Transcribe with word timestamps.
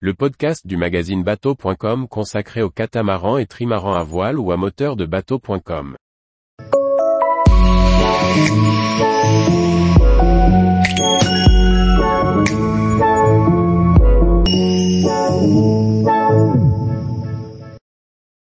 le 0.00 0.12
podcast 0.12 0.66
du 0.66 0.76
magazine 0.76 1.22
bateau.com 1.22 2.06
consacré 2.06 2.60
aux 2.60 2.68
catamarans 2.68 3.38
et 3.38 3.46
trimarans 3.46 3.94
à 3.94 4.02
voile 4.02 4.38
ou 4.38 4.52
à 4.52 4.58
moteur 4.58 4.94
de 4.94 5.06
bateau.com. 5.06 5.96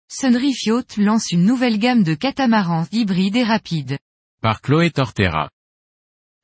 Sunreef 0.08 0.62
Yacht 0.64 0.96
lance 0.96 1.32
une 1.32 1.44
nouvelle 1.44 1.78
gamme 1.78 2.02
de 2.02 2.14
catamarans 2.14 2.86
hybrides 2.92 3.36
et 3.36 3.44
rapides. 3.44 3.98
Par 4.40 4.62
Chloé 4.62 4.90
Tortera. 4.90 5.50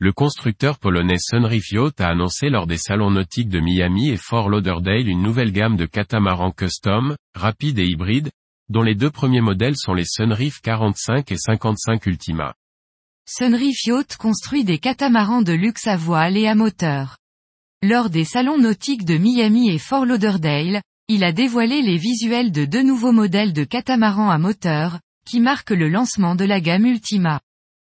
Le 0.00 0.12
constructeur 0.12 0.78
polonais 0.78 1.18
Sunreef 1.18 1.72
Yacht 1.72 2.00
a 2.00 2.10
annoncé 2.10 2.50
lors 2.50 2.68
des 2.68 2.76
salons 2.76 3.10
nautiques 3.10 3.48
de 3.48 3.58
Miami 3.58 4.10
et 4.10 4.16
Fort 4.16 4.48
Lauderdale 4.48 5.08
une 5.08 5.22
nouvelle 5.22 5.50
gamme 5.50 5.76
de 5.76 5.86
catamarans 5.86 6.52
custom, 6.52 7.16
rapides 7.34 7.80
et 7.80 7.84
hybrides, 7.84 8.30
dont 8.68 8.82
les 8.82 8.94
deux 8.94 9.10
premiers 9.10 9.40
modèles 9.40 9.76
sont 9.76 9.94
les 9.94 10.04
Sunreef 10.04 10.60
45 10.60 11.32
et 11.32 11.36
55 11.36 12.06
Ultima. 12.06 12.54
Sunreef 13.28 13.84
Yacht 13.86 14.16
construit 14.18 14.62
des 14.62 14.78
catamarans 14.78 15.42
de 15.42 15.52
luxe 15.52 15.88
à 15.88 15.96
voile 15.96 16.36
et 16.36 16.46
à 16.46 16.54
moteur. 16.54 17.16
Lors 17.82 18.08
des 18.08 18.24
salons 18.24 18.58
nautiques 18.58 19.04
de 19.04 19.18
Miami 19.18 19.70
et 19.70 19.78
Fort 19.78 20.06
Lauderdale, 20.06 20.80
il 21.08 21.24
a 21.24 21.32
dévoilé 21.32 21.82
les 21.82 21.96
visuels 21.96 22.52
de 22.52 22.66
deux 22.66 22.84
nouveaux 22.84 23.12
modèles 23.12 23.52
de 23.52 23.64
catamarans 23.64 24.30
à 24.30 24.38
moteur, 24.38 25.00
qui 25.26 25.40
marquent 25.40 25.70
le 25.70 25.88
lancement 25.88 26.36
de 26.36 26.44
la 26.44 26.60
gamme 26.60 26.86
Ultima. 26.86 27.40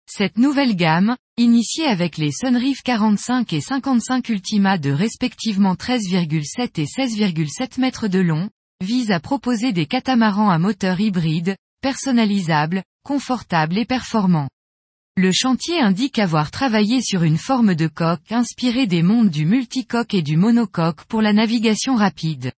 Cette 0.07 0.39
nouvelle 0.39 0.75
gamme, 0.75 1.15
initiée 1.41 1.87
avec 1.87 2.19
les 2.19 2.33
Sunreef 2.33 2.83
45 2.83 3.55
et 3.55 3.63
55 3.63 4.29
Ultima 4.29 4.77
de 4.77 4.91
respectivement 4.91 5.75
13,7 5.75 6.79
et 6.79 6.85
16,7 6.85 7.81
mètres 7.81 8.09
de 8.09 8.19
long, 8.19 8.51
vise 8.85 9.11
à 9.11 9.21
proposer 9.21 9.73
des 9.73 9.87
catamarans 9.87 10.51
à 10.51 10.59
moteur 10.59 11.01
hybride, 11.01 11.57
personnalisables, 11.81 12.83
confortables 13.05 13.79
et 13.79 13.87
performants. 13.87 14.51
Le 15.17 15.33
chantier 15.33 15.81
indique 15.81 16.19
avoir 16.19 16.51
travaillé 16.51 17.01
sur 17.01 17.23
une 17.23 17.39
forme 17.39 17.75
de 17.75 17.87
coque 17.87 18.33
inspirée 18.33 18.87
des 18.87 19.03
mondes 19.03 19.31
du 19.31 19.47
multicoque 19.47 20.13
et 20.13 20.23
du 20.23 20.37
monocoque 20.37 21.05
pour 21.05 21.23
la 21.23 21.33
navigation 21.33 21.95
rapide. 21.95 22.53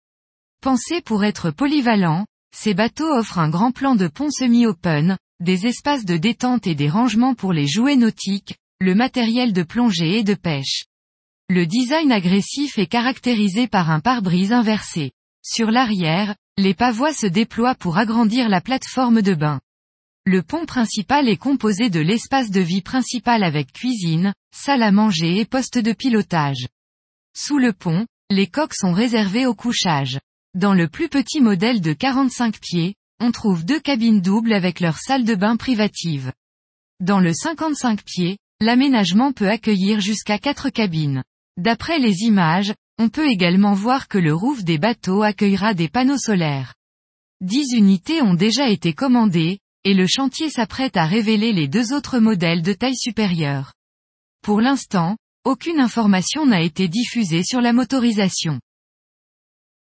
Pensés 0.60 1.02
pour 1.02 1.22
être 1.22 1.52
polyvalents, 1.52 2.26
ces 2.52 2.74
bateaux 2.74 3.12
offrent 3.14 3.38
un 3.38 3.48
grand 3.48 3.70
plan 3.70 3.94
de 3.94 4.08
pont 4.08 4.30
semi-open, 4.30 5.18
des 5.38 5.66
espaces 5.66 6.04
de 6.04 6.16
détente 6.16 6.66
et 6.66 6.74
des 6.74 6.88
rangements 6.88 7.34
pour 7.34 7.52
les 7.52 7.66
jouets 7.66 7.96
nautiques, 7.96 8.56
le 8.82 8.96
matériel 8.96 9.52
de 9.52 9.62
plongée 9.62 10.18
et 10.18 10.24
de 10.24 10.34
pêche. 10.34 10.86
Le 11.48 11.66
design 11.66 12.10
agressif 12.10 12.78
est 12.78 12.88
caractérisé 12.88 13.68
par 13.68 13.92
un 13.92 14.00
pare-brise 14.00 14.52
inversé. 14.52 15.12
Sur 15.40 15.70
l'arrière, 15.70 16.34
les 16.58 16.74
pavois 16.74 17.12
se 17.12 17.28
déploient 17.28 17.76
pour 17.76 17.96
agrandir 17.96 18.48
la 18.48 18.60
plateforme 18.60 19.22
de 19.22 19.34
bain. 19.34 19.60
Le 20.26 20.42
pont 20.42 20.66
principal 20.66 21.28
est 21.28 21.36
composé 21.36 21.90
de 21.90 22.00
l'espace 22.00 22.50
de 22.50 22.60
vie 22.60 22.82
principal 22.82 23.44
avec 23.44 23.72
cuisine, 23.72 24.34
salle 24.52 24.82
à 24.82 24.90
manger 24.90 25.38
et 25.38 25.44
poste 25.44 25.78
de 25.78 25.92
pilotage. 25.92 26.66
Sous 27.36 27.58
le 27.58 27.72
pont, 27.72 28.04
les 28.30 28.48
coques 28.48 28.74
sont 28.74 28.92
réservées 28.92 29.46
au 29.46 29.54
couchage. 29.54 30.18
Dans 30.54 30.74
le 30.74 30.88
plus 30.88 31.08
petit 31.08 31.40
modèle 31.40 31.80
de 31.80 31.92
45 31.92 32.58
pieds, 32.58 32.96
on 33.20 33.30
trouve 33.30 33.64
deux 33.64 33.80
cabines 33.80 34.20
doubles 34.20 34.52
avec 34.52 34.80
leur 34.80 34.98
salle 34.98 35.24
de 35.24 35.36
bain 35.36 35.56
privative. 35.56 36.32
Dans 36.98 37.20
le 37.20 37.32
55 37.32 38.02
pieds, 38.02 38.38
l'aménagement 38.62 39.32
peut 39.32 39.48
accueillir 39.48 40.00
jusqu'à 40.00 40.38
quatre 40.38 40.70
cabines. 40.70 41.24
D'après 41.56 41.98
les 41.98 42.22
images, 42.22 42.72
on 42.98 43.08
peut 43.08 43.28
également 43.28 43.74
voir 43.74 44.06
que 44.06 44.18
le 44.18 44.32
roof 44.32 44.62
des 44.62 44.78
bateaux 44.78 45.22
accueillera 45.22 45.74
des 45.74 45.88
panneaux 45.88 46.18
solaires. 46.18 46.74
Dix 47.40 47.72
unités 47.74 48.22
ont 48.22 48.34
déjà 48.34 48.68
été 48.68 48.94
commandées, 48.94 49.58
et 49.84 49.94
le 49.94 50.06
chantier 50.06 50.48
s'apprête 50.48 50.96
à 50.96 51.06
révéler 51.06 51.52
les 51.52 51.66
deux 51.66 51.92
autres 51.92 52.20
modèles 52.20 52.62
de 52.62 52.72
taille 52.72 52.96
supérieure. 52.96 53.72
Pour 54.42 54.60
l'instant, 54.60 55.16
aucune 55.44 55.80
information 55.80 56.46
n'a 56.46 56.62
été 56.62 56.86
diffusée 56.86 57.42
sur 57.42 57.60
la 57.60 57.72
motorisation. 57.72 58.60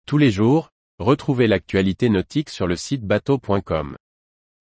Tous 0.06 0.18
les 0.18 0.32
jours, 0.32 0.70
retrouvez 1.00 1.48
l'actualité 1.48 2.10
nautique 2.10 2.50
sur 2.50 2.68
le 2.68 2.76
site 2.76 3.04
bateau.com. 3.04 3.96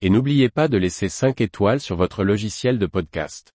Et 0.01 0.09
n'oubliez 0.09 0.49
pas 0.49 0.69
de 0.69 0.77
laisser 0.77 1.09
5 1.09 1.41
étoiles 1.41 1.81
sur 1.81 1.97
votre 1.97 2.23
logiciel 2.23 2.79
de 2.79 2.85
podcast. 2.85 3.51